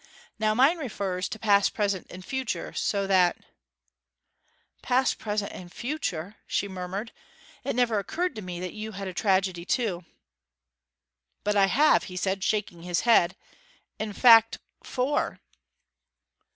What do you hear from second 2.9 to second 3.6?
that'